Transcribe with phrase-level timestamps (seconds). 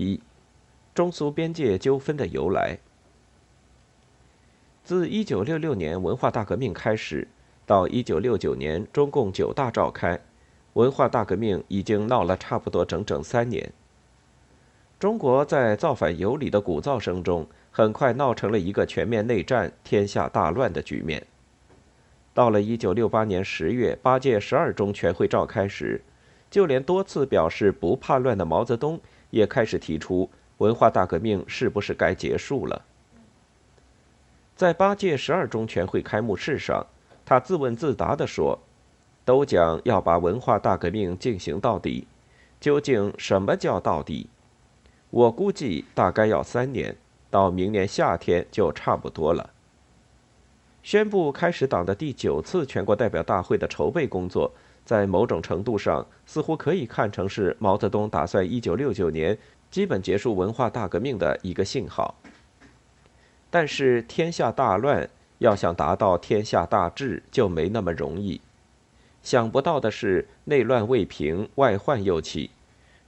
[0.00, 0.18] 一、
[0.94, 2.78] 中苏边界纠纷的由来。
[4.82, 7.28] 自1966年文化大革命开始，
[7.66, 10.18] 到1969年中共九大召开，
[10.72, 13.72] 文化大革命已经闹了差不多整整三年。
[14.98, 21.26] 中国在造反有理的鼓噪声中，很快闹成了一个全面内战、天下大乱的局面。
[22.32, 26.02] 到了1968年10月，八届十二中全会召开时，
[26.50, 29.00] 就连多次表示不怕乱的毛泽东，
[29.30, 30.28] 也开始提出
[30.58, 32.84] 文化大革命是不是该结束了。
[34.54, 36.86] 在八届十二中全会开幕式上，
[37.24, 38.58] 他自问自答地说
[39.24, 42.06] ：“都讲要把文化大革命进行到底，
[42.60, 44.28] 究竟什么叫到底？
[45.08, 46.96] 我估计大概要三年，
[47.30, 49.50] 到明年夏天就差不多了。”
[50.82, 54.52] 宣布开始党的第九次全国代表大会的筹备工作，
[54.90, 59.38] 在某种程度上似乎可以看成是毛泽东打算一九六九年
[59.70, 62.16] 基本结束文化大革命的一个信号。
[63.50, 68.40] 但是天下大乱，要想达到天下大治就没那么容易。
[69.22, 72.50] 想不到的是，内乱未平，外患又起，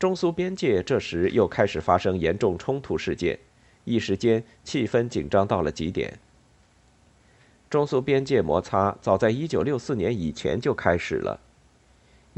[0.00, 3.38] 中苏边界这时又开始发生严重冲突事件，
[3.84, 6.18] 一时间气氛紧张到了极点。
[7.70, 11.38] 中苏边界摩擦早在1964年以前就开始了。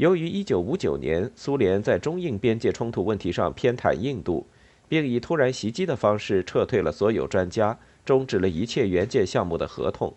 [0.01, 4.47] 由于1959年苏联在中印边界冲突问题上偏袒印度，
[4.89, 7.77] 并以突然袭击的方式撤退了所有专家。
[8.03, 10.11] 终止了一切援建项目的合同，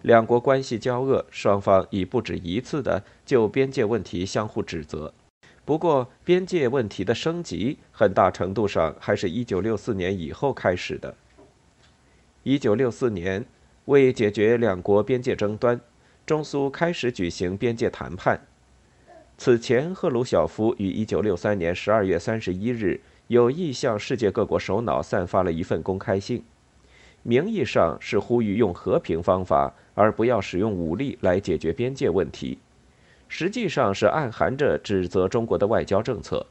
[0.00, 5.12] 两国关系交恶，双方已不止一次的就边界问题相互指责。
[5.66, 11.14] 不过，边界问题的升级很大程度上还是一九六四年以后开始的。
[12.42, 13.44] 一九六四年，
[13.84, 15.78] 为解决两国边界争端，
[16.24, 18.40] 中苏开始举行边界谈判。
[19.38, 22.98] 此前，赫鲁晓夫于一九六三年十二月三十一日
[23.28, 26.42] 有意向世界各国首脑散发了一份公开信。
[27.22, 32.58] 名义上是呼吁用和平方法，而不要使用武力来解决边界问题，
[33.28, 36.46] 实际上是暗含着指责中国的外交政策。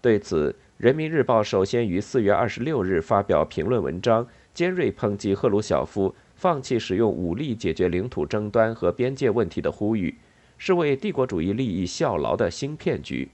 [0.00, 10.14] 对此，《人民日报》首先于四月二十六日发表评论文章，尖锐抨击赫鲁晓夫放弃使用武力解决领土争端和边界问题的呼吁，
[10.58, 13.28] 是为帝国主义利益效劳的新骗局。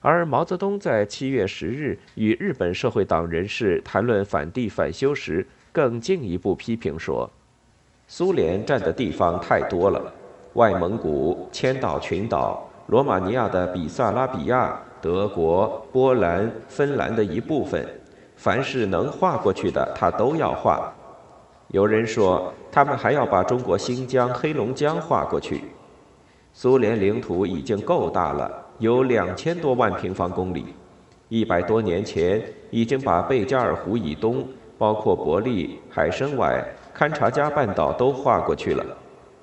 [0.00, 7.28] 而毛泽东在七月十日与日本社会党人士谈论反帝反修时，更进一步批评说
[8.06, 10.12] ：“苏联占的地方太多了，
[10.52, 17.84] 外蒙古、千岛群岛、罗马尼亚的比萨拉比亚、德国、波兰、芬兰的一部分，
[18.36, 20.94] 凡是能划过去的，他都要划。
[21.68, 25.62] 有人说，他们还要把中国新疆、黑龙江划过去。
[26.58, 28.50] 苏联领土已经够大了。”
[28.80, 30.74] 有两千多万平方公里，
[31.28, 34.46] 一百多年前已经把贝加尔湖以东，
[34.78, 36.64] 包括伯利、海参崴、
[36.96, 38.82] 勘察加半岛都划过去了。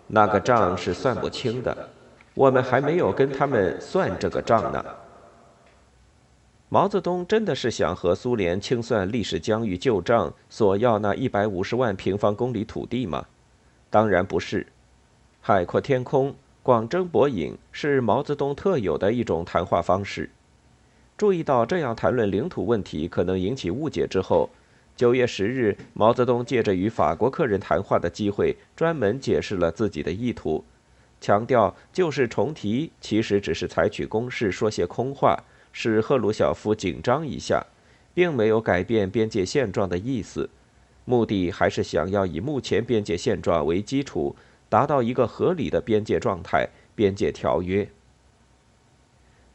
[0.07, 1.89] 那个账是算不清的，
[2.33, 4.83] 我们还没有跟他们算这个账呢。
[6.69, 13.23] 毛泽东真的是想和苏联清算历史疆域旧账，索要那一百五十万平方公里土地吗？
[13.91, 14.65] 当然不是，
[15.41, 16.35] 海阔天空。
[16.63, 20.29] 广征博引是毛泽东特有的一种谈话方式。
[21.17, 24.49] 注意到这样谈论领土问题可能引起误解之后，
[24.95, 30.63] 九月十日，毛泽东借着与法国客人谈话的机会，专门解释了自己的意图，
[31.19, 35.43] 强调就是重提，其实只是采取攻势，说些空话，
[35.73, 37.61] 使赫鲁晓夫紧张一下，
[38.13, 40.49] 并没有改变边界现状的意思，
[41.03, 44.33] 目的还是想要以目前边界现状为基础。
[44.73, 47.87] 达到一个合理的边界状态，边界条约。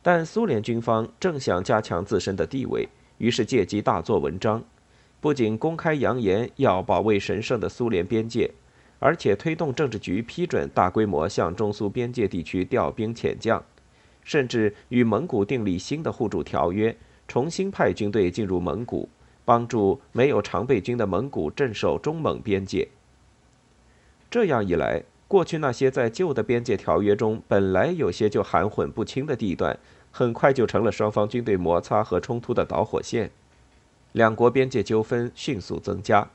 [0.01, 4.63] 但苏联军方正想加强自身的地位，于是借机大做文章，
[5.21, 8.49] 不仅公开扬言要保卫神圣的苏联边界，
[9.01, 13.61] 而且推动政治局批准大规模向中苏边界地区调兵遣将，
[14.23, 16.97] 甚至与蒙古订立新的互助条约，
[17.27, 19.09] 重新派军队进入蒙古，
[19.45, 22.87] 帮助没有常备军的蒙古镇守中蒙边界。
[24.31, 29.79] 这样一来，过去那些在旧的边界条约中本来有些就含混不清的地段，
[30.11, 33.31] 很快就成了双方军队摩擦和冲突的导火线，
[34.13, 36.29] 两国边界纠纷迅速增加。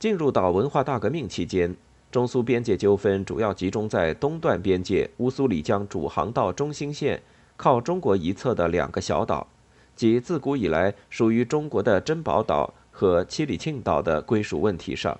[0.00, 1.76] 进入到文化大革命期间，
[2.10, 7.22] 中苏边界纠纷主要集中在东段边界乌苏里江主航道中心线
[7.56, 9.46] 靠中国一侧的两个小岛，
[9.94, 15.16] 即自古以来属于中国的珍宝岛和七里沁岛的归属问题上。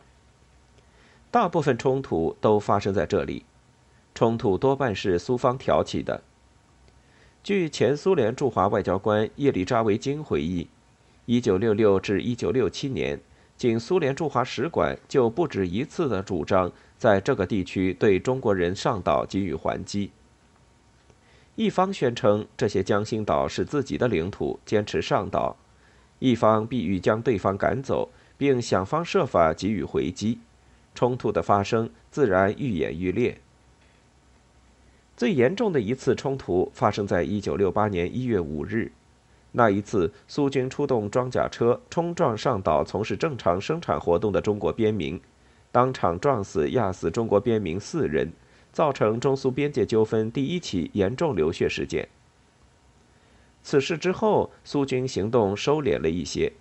[1.30, 3.44] 大部分冲突都发生在这里，
[4.14, 6.22] 冲突多半是苏方挑起的。
[7.44, 10.66] 据前苏联驻华外交官叶利扎维金回忆
[11.28, 13.20] ，1966至1967年，
[13.56, 20.10] 仅苏联驻华使馆就不止一次的主张在这个地区对中国人上岛给予还击。
[21.54, 25.56] 一方宣称这些江心岛是自己的领土，坚持上岛；
[26.18, 30.40] 一方必欲将对方赶走，并想方设法给予回击。
[30.94, 33.38] 冲突的发生自然愈演愈烈。
[35.16, 38.92] 最严重的一次冲突发生在1968年1月5日，
[39.52, 45.20] 那一次苏军出动装甲车冲撞上岛从事正常生产活动的中国边民，
[45.70, 48.32] 当场撞死、压死中国边民四人。
[48.72, 52.08] 造成中苏边界纠纷第一起严重流血事件。
[53.64, 56.52] 此事之后，苏军行动收敛了一些，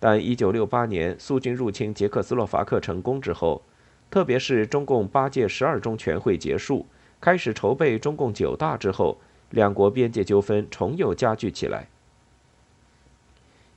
[0.00, 3.62] 但1968年苏军入侵捷克斯洛伐克成功之后，
[4.10, 6.84] 特别是中共八届十二中全会结束，
[7.20, 9.18] 开始筹备中共九大之后，
[9.50, 11.86] 两国边界纠纷重又加剧起来。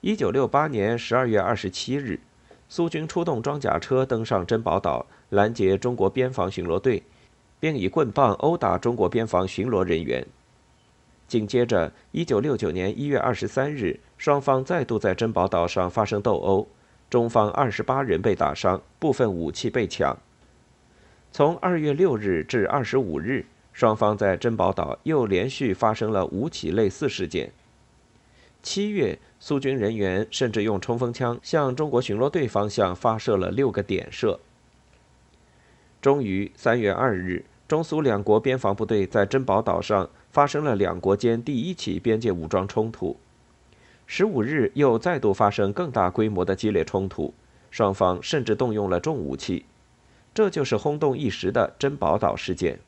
[0.01, 2.19] 1968年12月27日，
[2.67, 7.03] 苏军出动装甲车登上珍宝岛，拦截中国边防巡逻队。
[7.63, 10.27] 并以棍棒殴打中国边防巡逻人员。
[11.29, 16.65] 紧接着，1969年1月23日，双方再度在珍宝岛上发生斗殴，
[17.09, 20.17] 中方28人被打伤，部分武器被抢。
[21.33, 27.51] 从2月6日至25日，双方在珍宝岛又连续发生了五起类似事件。
[28.61, 34.39] 七月，苏军人员甚至用冲锋枪向中国巡逻队方向发射了六个点射。
[36.01, 37.43] 终于，三月二日。
[37.67, 43.17] 中苏两国边防部队在珍宝岛上发生了两国间第一起边界武装冲突。
[44.15, 47.33] 十五日又再度发生更大规模的激烈冲突，
[47.71, 49.65] 双方甚至动用了重武器。
[50.35, 52.79] 这就是轰动一时的珍宝岛事件。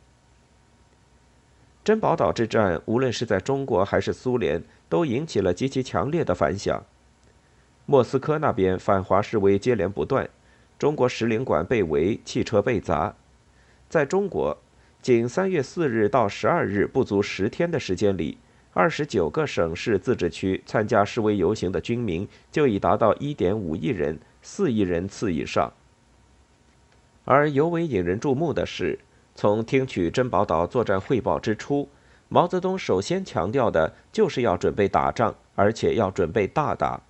[1.83, 6.83] 珍宝岛之战，无论是在中国还是苏联，都引起了极其强烈的反响。
[7.87, 10.29] 莫斯科那边反华示威接连不断，
[10.77, 13.15] 中国使领馆被围，汽车被砸。
[13.89, 14.55] 在中国。
[15.01, 18.39] 仅三月四日到十二日不足十天的时间里，
[18.75, 25.71] 二十九个省市自治区参加示威游行的军民就已达到一点五亿人，四亿人次以上。
[27.23, 28.99] 而尤为引人注目的是，
[29.33, 31.87] 从听取珍宝岛作战汇报之初，
[32.27, 37.01] 毛泽东首先强调的就是要准备打仗，而且要准备大打。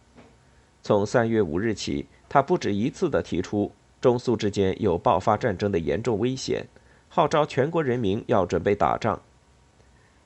[0.83, 6.67] 从三月五日起，他不止一次地提出中苏之间有爆发战争的严重危险。
[7.09, 9.19] 号召全国人民要准备打仗。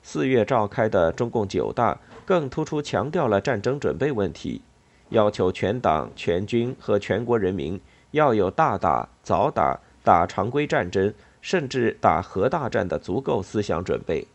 [0.02, 4.62] 四月召开的中共九大更突出强调了战争准备问题，
[5.10, 7.80] 要求全党全军和全国人民
[8.12, 14.26] 要有大打、早打、打常规战争，甚至打核大战的足够思想准备。